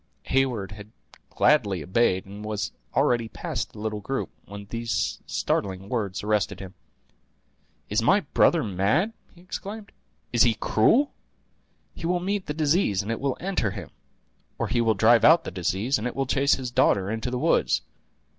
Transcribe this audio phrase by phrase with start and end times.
[0.23, 0.91] Heyward had
[1.29, 6.73] gladly obeyed, and was already past the little group, when these startling words arrested him.
[7.87, 9.91] "Is my brother mad?" he exclaimed;
[10.33, 11.13] "is he cruel?
[11.93, 13.91] He will meet the disease, and it will enter him;
[14.57, 17.37] or he will drive out the disease, and it will chase his daughter into the
[17.37, 17.83] woods.